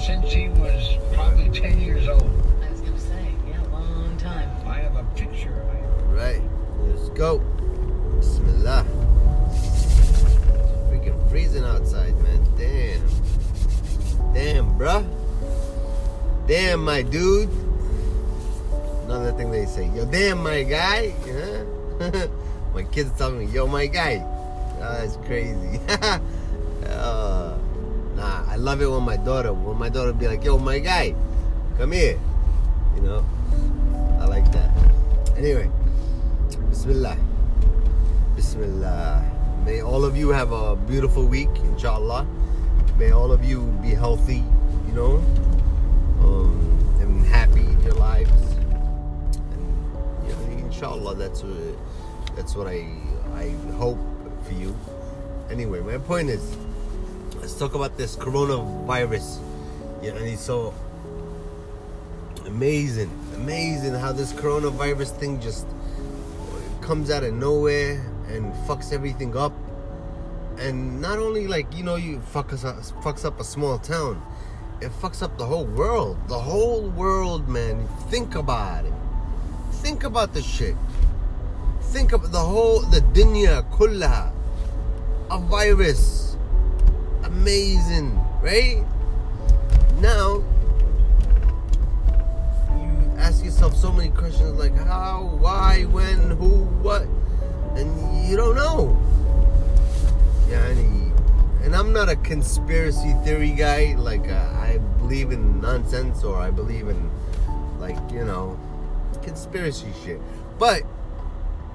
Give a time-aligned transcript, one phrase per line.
[0.00, 2.22] since he was probably 10 years old.
[2.64, 4.50] I was gonna say, yeah, long time.
[4.66, 5.62] I have a picture.
[6.08, 6.42] Right.
[6.86, 7.38] Let's go.
[8.16, 8.86] Bismillah.
[9.52, 10.34] It's
[10.88, 12.46] freaking freezing outside, man.
[12.56, 13.02] Damn.
[14.32, 15.06] Damn, bruh.
[16.46, 17.50] Damn, my dude.
[19.04, 21.14] Another thing they say, yo, damn, my guy.
[21.26, 22.26] Yeah.
[22.74, 24.24] my kids tell me, yo, my guy.
[24.82, 25.78] Oh, that's crazy.
[28.60, 31.14] love it when my daughter, when my daughter be like, yo, my guy,
[31.78, 32.18] come here.
[32.94, 33.24] You know,
[34.20, 34.70] I like that.
[35.36, 35.70] Anyway,
[36.68, 37.16] Bismillah.
[38.36, 39.24] Bismillah.
[39.64, 42.26] May all of you have a beautiful week, inshallah.
[42.98, 44.44] May all of you be healthy,
[44.86, 45.16] you know,
[46.20, 48.30] um, and happy in your lives.
[49.52, 52.86] And you know, inshallah, that's what that's what I
[53.36, 53.98] I hope
[54.44, 54.76] for you.
[55.50, 56.56] Anyway, my point is,
[57.50, 59.40] let's talk about this coronavirus.
[60.02, 60.72] You know, and it's so
[62.46, 65.66] amazing, amazing how this coronavirus thing just
[66.80, 69.52] comes out of nowhere and fucks everything up.
[70.58, 74.22] And not only like you know you fuck us up, fucks up a small town,
[74.80, 76.16] it fucks up the whole world.
[76.28, 77.88] The whole world, man.
[78.10, 78.94] Think about it.
[79.82, 80.76] Think about the shit.
[81.90, 84.32] Think about the whole the dunya kulla.
[85.32, 86.19] A virus.
[87.40, 88.84] Amazing, right?
[89.98, 90.44] Now
[92.76, 97.06] you ask yourself so many questions like how, why, when, who, what,
[97.76, 98.94] and you don't know.
[100.48, 101.12] Yani,
[101.64, 103.94] and I'm not a conspiracy theory guy.
[103.96, 107.10] Like uh, I believe in nonsense or I believe in
[107.78, 108.60] like you know
[109.22, 110.20] conspiracy shit.
[110.58, 110.82] But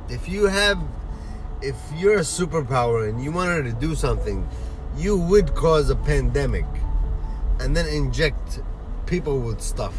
[0.10, 0.78] if you have,
[1.64, 4.48] if you're a superpower and you wanted to do something,
[4.98, 6.66] you would cause a pandemic
[7.60, 8.62] and then inject
[9.06, 9.96] people with stuff.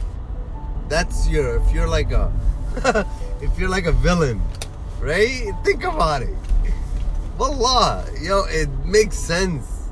[0.88, 1.56] That's your.
[1.56, 2.32] If you're like a,
[3.40, 4.40] if you're like a villain,
[5.00, 5.52] right?
[5.64, 6.36] Think about it.
[7.38, 9.88] Wallah, yo, it makes sense.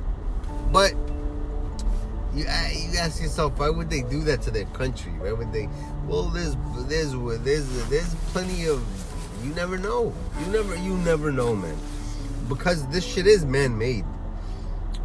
[0.73, 0.95] But
[2.35, 5.13] you uh, you ask yourself, why would they do that to their country?
[5.19, 5.69] Why would they?
[6.07, 6.57] Well, there's
[6.89, 7.13] there's
[7.43, 8.83] there's there's plenty of.
[9.45, 10.15] You never know.
[10.41, 11.77] You never you never know, man.
[12.49, 14.05] Because this shit is man-made,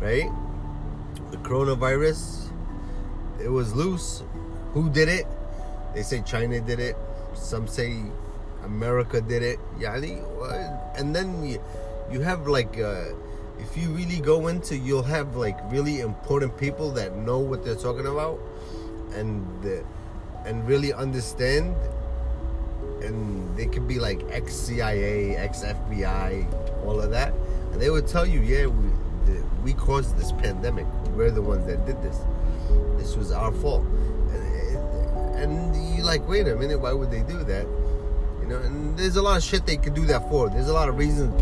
[0.02, 0.30] right?
[1.32, 2.50] The coronavirus,
[3.42, 4.24] it was loose.
[4.74, 5.28] Who did it?
[5.94, 6.96] They say China did it.
[7.34, 7.98] Some say
[8.64, 9.60] America did it.
[9.80, 10.24] Yani,
[10.98, 11.44] and then
[12.12, 13.06] you, have like, uh,
[13.60, 17.76] if you really go into, you'll have like really important people that know what they're
[17.76, 18.40] talking about,
[19.14, 19.46] and
[20.46, 21.76] and really understand.
[23.02, 26.46] And they could be like ex CIA, ex FBI,
[26.86, 27.34] all of that,
[27.72, 28.88] and they would tell you, yeah, we
[29.64, 30.86] we caused this pandemic.
[31.16, 32.18] We're the ones that did this.
[32.97, 33.86] This was our fault.
[34.31, 37.66] And, and you're like, wait a minute, why would they do that?
[38.42, 40.50] You know, and there's a lot of shit they could do that for.
[40.50, 41.34] There's a lot of reasons.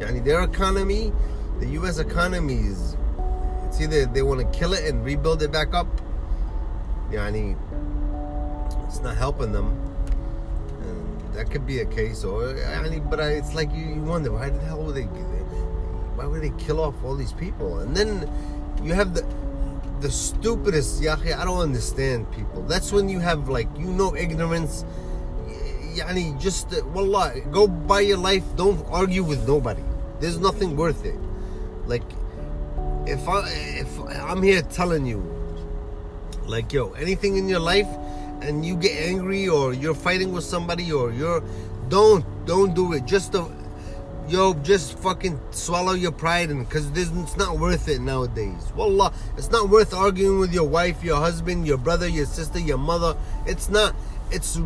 [0.00, 1.12] Yani their economy,
[1.60, 1.98] the U.S.
[1.98, 2.96] economy is,
[3.66, 5.86] it's either they want to kill it and rebuild it back up.
[7.10, 7.56] Yeah, I mean,
[8.86, 9.68] it's not helping them.
[10.82, 14.50] And that could be a case, or yani, but it's like you, you wonder why
[14.50, 15.08] the hell would they?
[16.16, 17.78] Why would they kill off all these people?
[17.78, 18.28] And then
[18.82, 19.24] you have the
[20.00, 21.32] the stupidest yahi.
[21.32, 22.62] I don't understand people.
[22.62, 24.84] That's when you have like you know ignorance.
[25.96, 28.44] Yani just uh, wallah, go by your life.
[28.56, 29.82] Don't argue with nobody.
[30.20, 31.16] There's nothing worth it.
[31.86, 32.04] Like
[33.06, 33.48] if I
[33.80, 35.24] if I'm here telling you,
[36.46, 37.88] like yo, anything in your life,
[38.40, 41.42] and you get angry or you're fighting with somebody or you're
[41.88, 43.06] don't don't do it.
[43.06, 43.34] Just
[44.28, 48.72] yo, just fucking swallow your pride and because it's not worth it nowadays.
[48.74, 52.78] Wallah, it's not worth arguing with your wife, your husband, your brother, your sister, your
[52.78, 53.16] mother.
[53.46, 53.94] It's not.
[54.30, 54.58] It's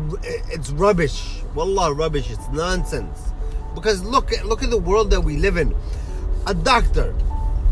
[0.49, 1.41] it's rubbish.
[1.53, 2.31] Wallah, rubbish.
[2.31, 3.31] It's nonsense.
[3.75, 5.75] Because look at look at the world that we live in.
[6.47, 7.13] A doctor,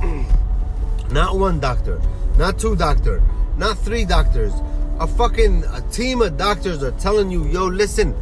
[1.11, 1.99] not one doctor,
[2.37, 3.21] not two doctor,
[3.57, 4.53] not three doctors.
[4.99, 8.13] A fucking a team of doctors are telling you, yo, listen,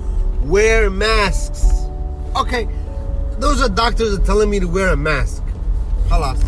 [0.47, 1.65] wear masks.
[2.35, 2.67] Okay,
[3.39, 5.43] those are doctors are telling me to wear a mask.
[6.07, 6.41] Halas.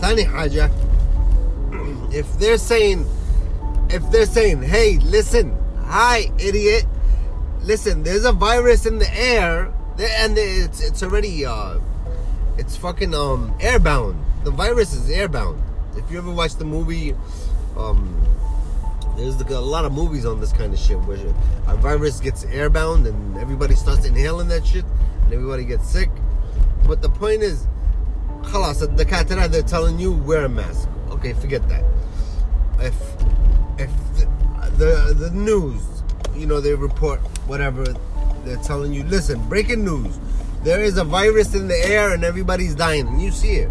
[0.00, 0.70] Thani Haja.
[2.12, 3.06] If they're saying,
[3.88, 6.84] if they're saying, hey, listen, hi, idiot,
[7.62, 11.78] listen, there's a virus in the air, and it's it's already uh,
[12.56, 14.16] it's fucking um airbound.
[14.44, 15.60] The virus is airbound.
[15.96, 17.14] If you ever watch the movie,
[17.76, 18.16] um,
[19.16, 21.18] there's a lot of movies on this kind of shit where
[21.66, 24.84] a virus gets airbound and everybody starts inhaling that shit
[25.30, 26.10] and everybody gets sick.
[26.88, 27.64] But the point is,
[28.42, 30.88] khalas, the katara, they're telling you wear a mask.
[31.10, 31.84] Okay, forget that.
[32.80, 32.96] If
[33.78, 34.26] if the,
[34.76, 35.80] the, the news,
[36.34, 37.84] you know, they report whatever,
[38.44, 40.18] they're telling you, listen, breaking news,
[40.64, 43.70] there is a virus in the air and everybody's dying, and you see it.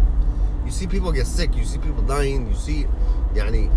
[0.64, 1.54] You see people get sick.
[1.54, 2.48] You see people dying.
[2.48, 2.86] You see,
[3.34, 3.70] yani,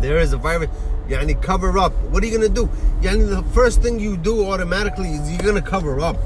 [0.00, 0.70] there is a virus.
[1.08, 1.92] Yani, cover up.
[2.10, 2.70] What are you gonna do?
[3.02, 6.16] Yani, the first thing you do automatically is you're gonna cover up.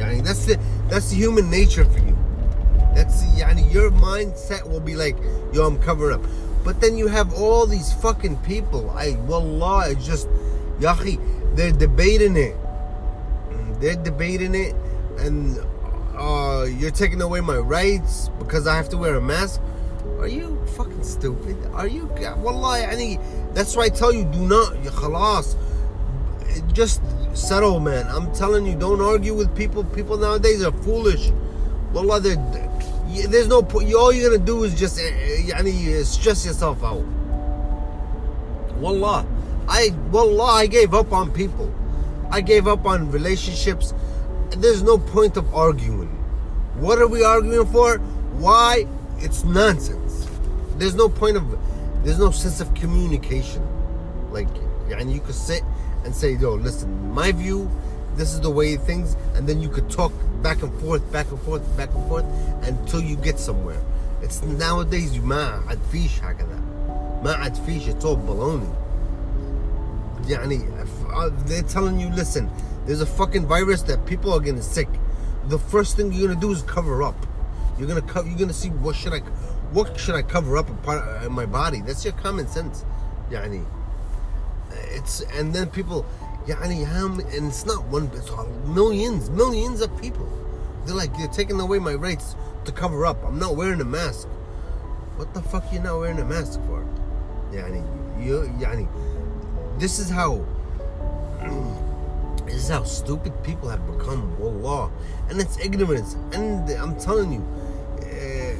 [0.00, 0.58] Yani, that's the
[0.88, 2.16] that's the human nature for you.
[2.94, 5.16] That's yani, your mindset will be like,
[5.52, 6.24] yo, I'm covering up.
[6.64, 8.90] But then you have all these fucking people.
[8.90, 10.28] I wallah, it's just
[10.80, 11.18] yahi,
[11.54, 12.56] they're debating it.
[13.80, 14.74] They're debating it
[15.18, 15.58] and
[16.16, 19.60] uh, you're taking away my rights because I have to wear a mask.
[20.18, 21.56] Are you fucking stupid?
[21.72, 22.06] Are you
[22.38, 23.20] wallah yani
[23.54, 25.56] that's why I tell you do not khalas
[26.72, 27.00] just
[27.40, 28.06] Settle, man.
[28.08, 29.82] I'm telling you, don't argue with people.
[29.82, 31.32] People nowadays are foolish.
[31.92, 33.92] Wallah, there's no point.
[33.94, 37.02] All you're gonna do is just eh, eh, yani, stress yourself out.
[38.76, 39.26] Wallah,
[39.66, 41.72] I wallah, I gave up on people.
[42.30, 43.94] I gave up on relationships.
[44.50, 46.08] There's no point of arguing.
[46.76, 47.98] What are we arguing for?
[48.38, 48.86] Why?
[49.18, 50.28] It's nonsense.
[50.76, 51.58] There's no point of.
[52.04, 53.66] There's no sense of communication.
[54.30, 54.48] Like,
[54.90, 55.62] and you could sit
[56.03, 57.69] and say, "Yo, listen, my view.
[58.15, 60.11] This is the way things," and then you could talk
[60.41, 62.25] back and forth, back and forth, back and forth
[62.63, 63.81] until you get somewhere.
[64.21, 66.59] It's nowadays you ما عاد فيش هكذا
[67.23, 68.69] ما عاد فيش it's all baloney
[70.27, 70.61] يعني
[71.45, 72.49] they're telling you listen
[72.85, 74.87] there's a fucking virus that people are getting sick
[75.49, 77.15] the first thing you're gonna do is cover up
[77.77, 79.19] you're gonna cover you're gonna see what should I
[79.73, 82.83] what should I cover up in, part, in my body that's your common sense
[83.31, 83.61] يعني
[84.90, 86.04] it's and then people,
[86.46, 88.30] yani how and it's not one, it's
[88.66, 90.28] millions, millions of people.
[90.84, 93.22] They're like they're taking away my rights to cover up.
[93.24, 94.28] I'm not wearing a mask.
[95.16, 96.86] What the fuck are you not wearing a mask for?
[97.52, 97.66] yeah
[98.20, 98.42] you,
[98.76, 98.88] mean
[99.78, 100.44] this is how.
[102.46, 104.90] This is how stupid people have become, wallah.
[105.28, 106.16] And it's ignorance.
[106.32, 107.46] And I'm telling you,
[108.02, 108.56] eh,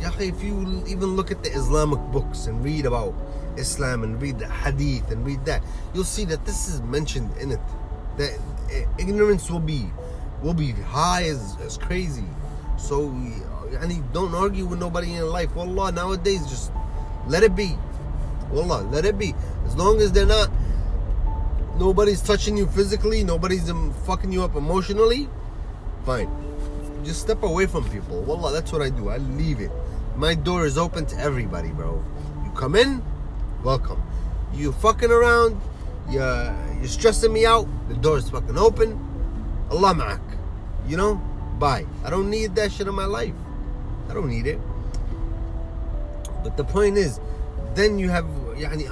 [0.00, 3.14] yeah, if you even look at the Islamic books and read about
[3.58, 5.62] Islam and read the hadith and read that,
[5.94, 7.60] you'll see that this is mentioned in it.
[8.16, 8.38] That
[8.70, 9.90] eh, ignorance will be
[10.42, 12.24] will be high as, as crazy.
[12.76, 13.10] So
[13.70, 15.54] yani, don't argue with nobody in life.
[15.54, 16.72] Wallah, nowadays just
[17.26, 17.76] let it be.
[18.50, 19.34] Wallah, let it be.
[19.66, 20.50] As long as they're not
[21.78, 23.70] nobody's touching you physically, nobody's
[24.04, 25.28] fucking you up emotionally,
[26.04, 26.28] fine.
[27.04, 28.20] Just step away from people.
[28.22, 29.08] Wallah, that's what I do.
[29.08, 29.70] I leave it.
[30.16, 32.02] My door is open to everybody, bro.
[32.44, 33.02] You come in,
[33.63, 34.01] welcome.
[34.53, 35.59] You fucking around,
[36.09, 38.99] you're, you're stressing me out, the door is fucking open.
[39.71, 40.21] Allah ma'ak.
[40.87, 41.15] You know?
[41.59, 41.85] Bye.
[42.03, 43.33] I don't need that shit in my life.
[44.09, 44.59] I don't need it.
[46.43, 47.19] But the point is,
[47.73, 48.25] then you have
[48.55, 48.87] يعني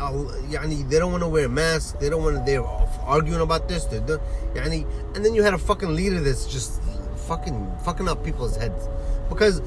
[0.50, 2.66] يعني they don't want to wear masks they don't want to they're
[3.06, 4.20] arguing about this they're,
[4.56, 4.86] يعني
[5.16, 6.82] and then you had a fucking leader that's just
[7.28, 8.88] fucking fucking up people's heads
[9.30, 9.62] because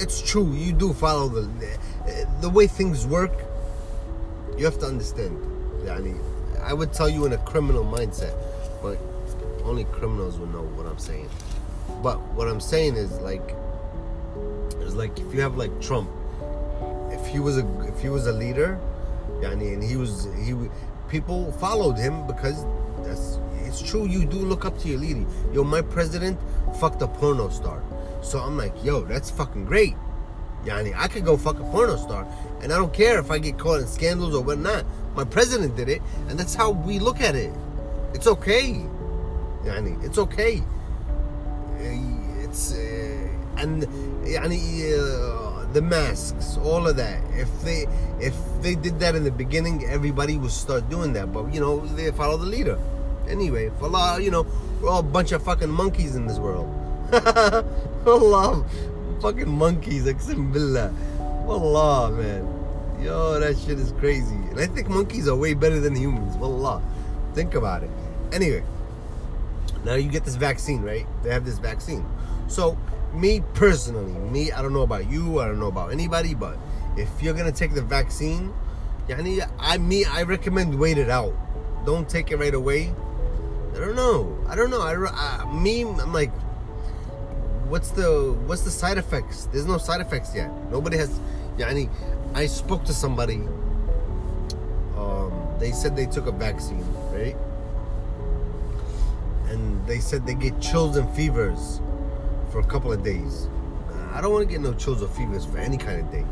[0.00, 1.48] it's true you do follow the
[2.40, 3.32] the way things work
[4.56, 5.36] you have to understand
[5.84, 6.14] يعني
[6.62, 8.34] I would tell you in a criminal mindset
[8.82, 8.98] but
[9.64, 11.28] only criminals would know what I'm saying
[12.02, 13.54] but what I'm saying is like
[14.80, 16.08] it's like if you have like Trump
[17.10, 18.78] if he was a if he was a leader
[19.40, 20.54] yani, and he was he
[21.08, 22.64] people followed him because
[23.04, 26.38] that's it's true you do look up to your leader yo my president
[26.80, 27.82] fucked a porno star
[28.22, 29.94] so i'm like yo that's fucking great
[30.69, 32.27] i could go fuck a porno star
[32.61, 35.89] and i don't care if i get caught in scandals or whatnot my president did
[35.89, 37.51] it and that's how we look at it
[38.13, 38.81] it's okay
[39.63, 40.61] yani it's okay
[42.43, 43.83] it's uh, and
[44.23, 44.59] yani
[44.93, 47.21] uh, the masks, all of that.
[47.33, 47.85] If they
[48.19, 51.31] if they did that in the beginning, everybody would start doing that.
[51.31, 52.79] But you know, they follow the leader.
[53.27, 54.47] Anyway, Allah, you know,
[54.81, 56.67] we're all a bunch of fucking monkeys in this world.
[58.07, 58.65] Allah,
[59.21, 60.93] fucking monkeys, Aqsim billah.
[61.47, 62.57] Allah, man.
[63.01, 64.35] Yo, that shit is crazy.
[64.35, 66.35] And I think monkeys are way better than humans.
[66.37, 66.81] Wallah.
[67.33, 67.91] Think about it.
[68.33, 68.63] Anyway,
[69.85, 71.05] now you get this vaccine, right?
[71.23, 72.05] They have this vaccine.
[72.47, 72.77] So
[73.13, 76.57] me personally, me, I don't know about you, I don't know about anybody, but
[76.97, 78.53] if you're gonna take the vaccine,
[79.07, 81.33] yani, I me, I recommend wait it out.
[81.85, 82.93] Don't take it right away.
[83.75, 84.37] I don't know.
[84.47, 84.81] I don't know.
[84.81, 86.31] I, I me, I'm like,
[87.69, 89.45] what's the what's the side effects?
[89.51, 90.51] There's no side effects yet.
[90.71, 91.19] Nobody has.
[91.57, 91.89] Yani,
[92.33, 93.41] I spoke to somebody.
[94.95, 97.35] Um, they said they took a vaccine, right?
[99.49, 101.79] And they said they get chills and fevers
[102.51, 103.47] for a couple of days.
[104.13, 106.25] I don't want to get no chills or fevers for any kind of day.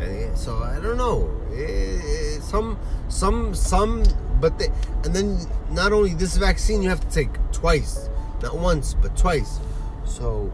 [0.00, 1.30] And so I don't know.
[1.54, 4.04] Eh, some, some, some,
[4.40, 4.68] but they,
[5.04, 5.38] and then
[5.70, 8.08] not only this vaccine you have to take twice,
[8.42, 9.60] not once but twice.
[10.04, 10.52] So,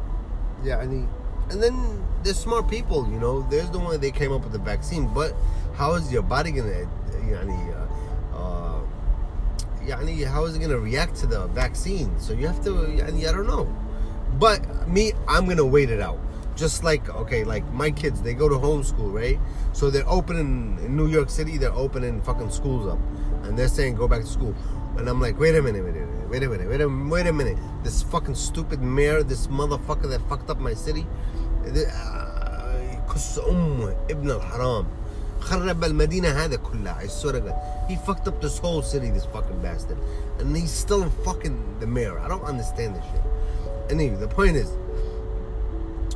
[0.66, 1.08] yeah, and he,
[1.52, 3.46] and then there's smart people, you know.
[3.48, 5.32] There's the one they came up with the vaccine, but
[5.76, 6.86] how is your body gonna, uh,
[7.22, 7.74] yani,
[8.34, 12.18] uh, uh, how is it gonna react to the vaccine?
[12.18, 13.72] So you have to, I don't know.
[14.38, 16.18] But me, I'm gonna wait it out.
[16.56, 19.38] Just like okay, like my kids, they go to homeschool, right?
[19.72, 22.98] So they're opening in New York City, they're opening fucking schools up,
[23.44, 24.54] and they're saying go back to school.
[24.97, 27.27] And I'm like, wait a minute, wait a minute, wait a minute, wait a, wait
[27.27, 27.57] a minute.
[27.83, 31.05] This fucking stupid mayor, this motherfucker that fucked up my city.
[33.13, 34.85] كس أمه ابن الحرام
[35.39, 37.55] خرب المدينة هذا كلها I swear to God
[37.89, 39.97] he fucked up this whole city this fucking bastard
[40.39, 43.21] and he's still fucking the mayor I don't understand this shit
[43.89, 44.69] anyway the point is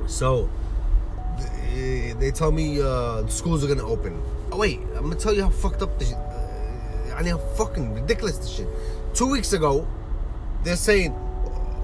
[0.08, 0.50] so
[1.38, 4.22] they, they tell me uh, the schools are gonna open
[4.52, 6.29] oh wait I'm gonna tell you how fucked up this uh,
[7.23, 8.69] Mean how fucking ridiculous this shit.
[9.13, 9.87] Two weeks ago
[10.65, 11.13] they're saying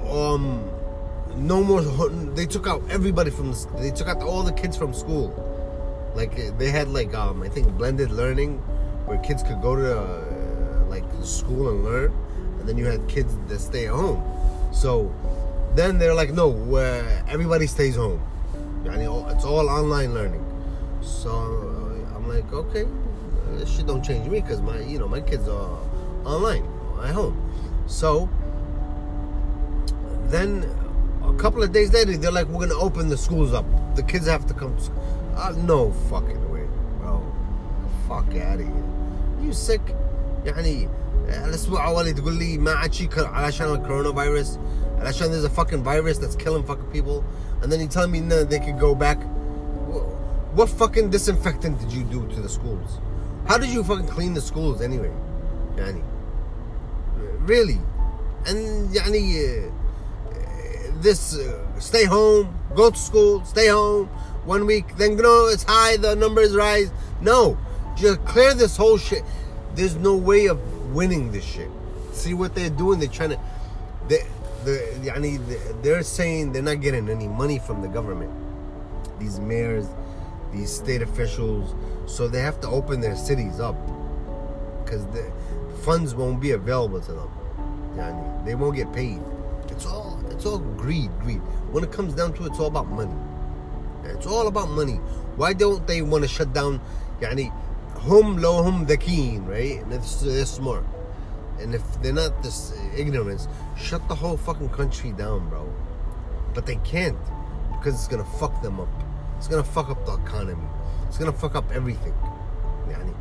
[0.09, 0.65] um
[1.37, 1.83] no more
[2.35, 5.29] they took out everybody from the they took out all the kids from school.
[6.15, 8.59] Like they had like um i think blended learning
[9.05, 12.13] where kids could go to uh, like school and learn
[12.59, 14.25] and then you had kids that stay at home.
[14.73, 15.13] So
[15.75, 16.49] then they're like no
[17.29, 18.23] everybody stays home.
[18.87, 20.45] It's all online learning.
[21.03, 21.31] So
[22.17, 22.87] i'm like okay
[23.54, 25.78] this shit don't change me because my you know my kids are
[26.26, 26.66] online
[27.04, 27.38] at home
[27.88, 28.30] so
[30.32, 30.66] then
[31.24, 33.66] a couple of days later, they're like, we're gonna open the schools up.
[33.96, 35.34] The kids have to come to school.
[35.36, 36.66] Uh, no fucking way,
[37.00, 37.22] bro.
[38.08, 38.86] Fuck out of here.
[39.42, 39.82] You sick?
[40.46, 40.88] يعني
[41.30, 44.58] الاسبوع الاولي تقول لي ما عاد شيء علشان الكورونا فيروس
[45.00, 47.24] علشان there's a fucking virus that's killing fucking people
[47.62, 49.20] and then you tell me no, they could go back
[50.56, 53.00] what fucking disinfectant did you do to the schools
[53.47, 55.13] how did you fucking clean the schools anyway,
[55.77, 56.03] Yani?
[57.41, 57.79] Really?
[58.45, 59.71] And Yani, uh,
[60.29, 64.09] uh, this uh, stay home, go to school, stay home
[64.45, 66.91] one week, then you know it's high, the numbers rise.
[67.21, 67.57] No,
[67.97, 69.23] just clear this whole shit.
[69.75, 70.59] There's no way of
[70.95, 71.71] winning this shit.
[72.13, 72.99] See what they're doing?
[72.99, 73.41] They're trying to.
[74.09, 74.23] They,
[74.65, 78.33] they, Yani, they're saying they're not getting any money from the government.
[79.21, 79.87] These mayors,
[80.52, 81.76] these state officials,
[82.06, 83.76] so they have to open their cities up
[84.84, 85.32] because the
[85.84, 87.30] funds won't be available to them.
[87.96, 89.20] Yani, they won't get paid.
[89.70, 91.42] It's all it's all greed, greed.
[91.72, 93.16] When it comes down to it, it's all about money.
[94.04, 95.00] It's all about money.
[95.36, 96.80] Why don't they want to shut down?
[97.22, 97.52] يعني
[98.06, 99.84] هم لو هم ذكيين, right?
[99.84, 100.84] And if they're smart,
[101.60, 103.48] and if they're not this ignorance,
[103.78, 105.72] shut the whole fucking country down, bro.
[106.54, 107.18] But they can't
[107.72, 108.90] because it's gonna fuck them up.
[109.37, 110.67] it's gonna fuck up the economy.
[111.09, 112.15] It's gonna fuck up everything.
[112.89, 113.15] Yani.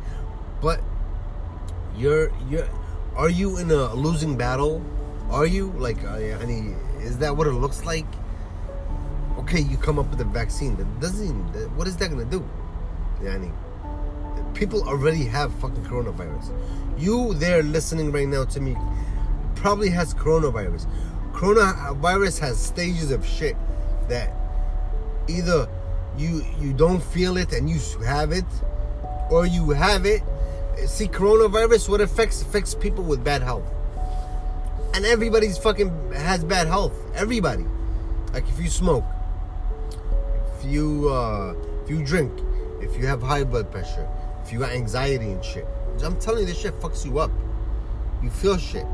[0.60, 0.80] But
[1.96, 2.68] you're you're
[3.16, 4.82] are you in a losing battle?
[5.30, 8.06] Are you like uh, yani, is that what it looks like?
[9.38, 11.36] Okay, you come up with a vaccine that doesn't.
[11.76, 12.44] What is that gonna do?
[13.22, 13.52] Yani,
[14.54, 16.52] people already have fucking coronavirus.
[16.98, 18.76] You there listening right now to me
[19.54, 20.86] probably has coronavirus.
[21.32, 23.56] Coronavirus uh, has stages of shit
[24.08, 24.34] that
[25.28, 25.68] either
[26.18, 28.44] you you don't feel it and you have it,
[29.30, 30.22] or you have it.
[30.86, 33.66] See, coronavirus what affects affects people with bad health
[34.96, 36.94] and everybody's fucking has bad health.
[37.14, 37.66] Everybody.
[38.32, 39.04] Like if you smoke,
[40.58, 41.54] if you uh,
[41.84, 42.32] if you drink,
[42.80, 44.08] if you have high blood pressure,
[44.42, 45.66] if you got anxiety and shit.
[46.02, 47.30] I'm telling you, this shit fucks you up.
[48.22, 48.86] You feel shit.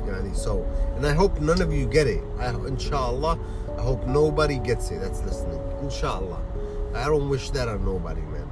[0.00, 0.34] You know, I mean?
[0.34, 0.64] so,
[0.96, 2.22] and I hope none of you get it.
[2.38, 3.38] I, inshallah,
[3.78, 5.60] I hope nobody gets it that's listening.
[5.82, 6.42] Inshallah.
[6.94, 8.48] I don't wish that on nobody, man.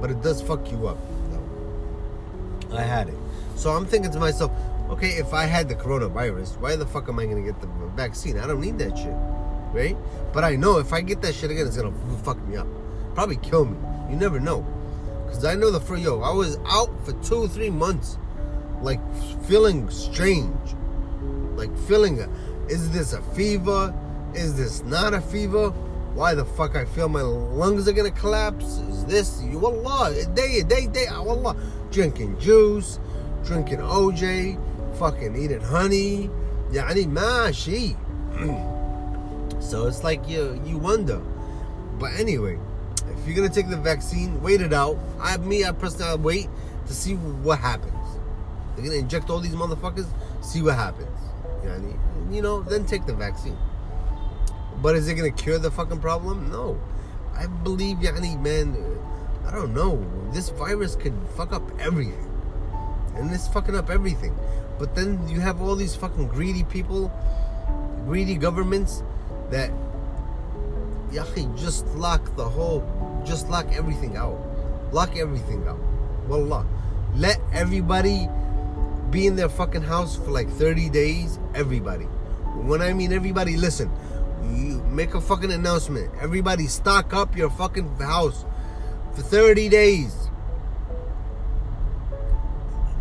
[0.00, 0.98] But it does fuck you up.
[1.30, 2.76] Though.
[2.76, 3.14] I had it.
[3.54, 4.52] So I'm thinking to myself,
[4.90, 7.66] okay, if I had the coronavirus, why the fuck am I gonna get the
[7.96, 8.38] vaccine?
[8.38, 9.14] I don't need that shit,
[9.72, 9.96] right?
[10.32, 11.92] But I know if I get that shit again, it's gonna
[12.22, 12.66] fuck me up,
[13.14, 13.76] probably kill me.
[14.10, 14.64] You never know,
[15.26, 18.16] cause I know the for yo, I was out for two, three months,
[18.80, 19.00] like
[19.44, 20.74] feeling strange,
[21.56, 22.20] like feeling,
[22.68, 23.94] is this a fever?
[24.34, 25.70] Is this not a fever?
[26.14, 28.78] Why the fuck I feel my lungs are gonna collapse?
[28.90, 30.12] Is this you Allah?
[30.34, 30.86] They day.
[30.86, 31.56] they Allah
[31.90, 32.98] drinking juice,
[33.44, 34.58] drinking OJ,
[34.98, 36.28] fucking eating honey.
[36.70, 37.96] Yeah, I need my mashi.
[39.62, 41.22] so it's like you you wonder.
[41.98, 42.58] But anyway,
[43.12, 44.98] if you're gonna take the vaccine, wait it out.
[45.20, 46.48] I me I personally wait
[46.86, 47.94] to see what happens.
[48.76, 50.06] They're gonna inject all these motherfuckers,
[50.42, 51.27] see what happens
[52.30, 53.56] you know, then take the vaccine.
[54.82, 56.50] But is it gonna cure the fucking problem?
[56.50, 56.78] No.
[57.34, 58.76] I believe, yani, man,
[59.46, 60.04] I don't know.
[60.32, 62.28] This virus could fuck up everything.
[63.14, 64.36] And it's fucking up everything.
[64.78, 67.10] But then you have all these fucking greedy people,
[68.06, 69.02] greedy governments
[69.50, 69.70] that,
[71.10, 72.84] yahi, just lock the whole,
[73.26, 74.38] just lock everything out.
[74.92, 75.80] Lock everything out.
[76.28, 76.66] Wallah.
[77.16, 78.28] Let everybody
[79.10, 81.38] be in their fucking house for like 30 days.
[81.54, 82.04] Everybody.
[82.04, 83.90] When I mean everybody, listen.
[84.54, 86.10] You make a fucking announcement.
[86.20, 88.44] Everybody stock up your fucking house
[89.14, 90.14] for 30 days.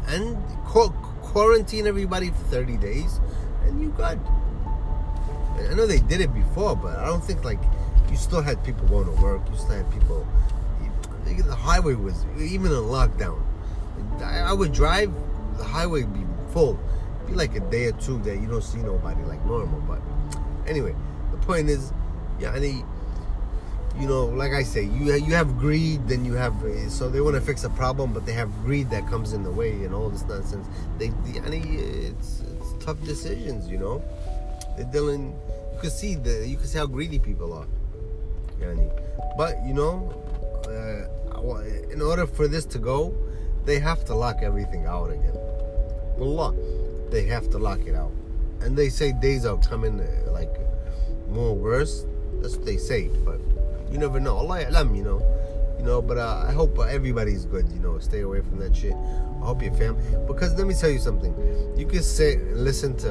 [0.08, 3.20] And qu- quarantine everybody for 30 days.
[3.64, 4.20] And you good.
[5.70, 7.60] I know they did it before, but I don't think like
[8.10, 9.42] you still had people going to work.
[9.50, 10.28] You still had people.
[11.26, 13.42] The highway was even in lockdown.
[14.22, 15.12] I would drive,
[15.58, 16.22] the highway be
[16.52, 16.80] full.
[17.28, 19.82] Be like a day or two that you don't see nobody like normal.
[19.82, 20.00] But
[20.68, 20.96] anyway,
[21.32, 21.92] the point is,
[22.40, 22.86] yani,
[24.00, 26.54] you know, like I say, you you have greed, then you have
[26.90, 29.52] so they want to fix a problem, but they have greed that comes in the
[29.52, 30.68] way and all this nonsense.
[30.98, 31.80] They, they yani,
[32.12, 34.04] it's it's tough decisions, you know.
[34.78, 35.36] They're dealing.
[35.74, 37.68] You can see the you can see how greedy people are.
[38.62, 38.90] Yani.
[39.36, 40.14] But you know,
[40.70, 41.18] uh,
[41.92, 43.16] in order for this to go,
[43.68, 45.36] they have to lock everything out again.
[46.18, 46.56] Wallah,
[47.12, 48.14] they have to lock it out.
[48.62, 50.56] And they say days are coming uh, like
[51.30, 52.06] more worse.
[52.42, 53.40] That's what they say, but
[53.92, 54.38] you never know.
[54.38, 55.22] Allah you know.
[55.78, 58.00] You know, but uh, I hope everybody's good, you know.
[58.00, 58.94] Stay away from that shit.
[58.94, 59.96] I hope your fam.
[60.26, 61.36] Because let me tell you something.
[61.78, 63.10] You can sit and listen to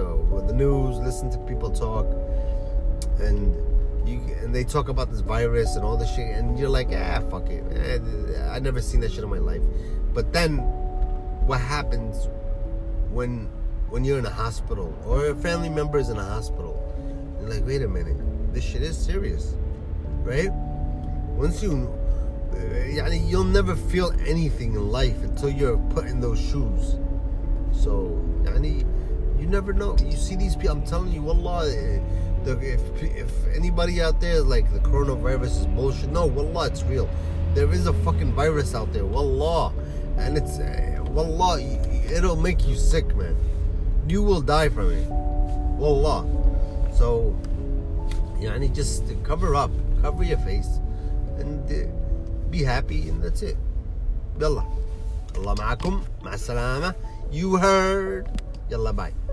[0.49, 2.07] the news, listen to people talk,
[3.21, 3.55] and
[4.09, 7.21] you and they talk about this virus and all this shit, and you're like, ah,
[7.31, 7.63] fuck it.
[7.73, 9.63] Eh, I never seen that shit in my life.
[10.17, 10.57] But then
[11.45, 12.31] what happens
[13.13, 13.51] when
[13.91, 16.73] when you're in a hospital or a family member is in a hospital?
[17.39, 18.17] You're like, wait a minute,
[18.55, 19.55] this shit is serious,
[20.25, 20.51] right?
[21.37, 21.93] Once you,
[22.57, 26.97] eh, you'll never feel anything in life until you're put in those shoes.
[27.71, 28.87] So, yani,
[29.39, 29.99] you never know.
[30.03, 30.79] You see these people.
[30.79, 32.01] I'm telling you, wallah, eh,
[32.47, 37.07] if if anybody out there like the coronavirus is bullshit, no, wallah, it's real.
[37.53, 39.75] There is a fucking virus out there, wallah
[40.18, 41.62] and it's uh, wallah,
[42.12, 43.36] it'll make you sick, man.
[44.08, 45.08] You will die from it,
[45.78, 46.26] wallah.
[46.98, 47.36] So,
[48.40, 50.80] yani, just cover up, cover your face,
[51.40, 51.88] and uh,
[52.50, 53.58] be happy, and that's it.
[54.40, 54.64] يلا
[55.36, 56.96] الله معكم مع السلامة
[57.32, 58.28] you heard
[58.72, 59.25] يلا bye